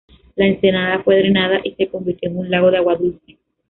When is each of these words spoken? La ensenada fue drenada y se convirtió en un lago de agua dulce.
La 0.35 0.47
ensenada 0.47 1.03
fue 1.03 1.19
drenada 1.19 1.59
y 1.63 1.75
se 1.75 1.87
convirtió 1.87 2.27
en 2.31 2.37
un 2.39 2.49
lago 2.49 2.71
de 2.71 2.77
agua 2.77 2.95
dulce. 2.95 3.37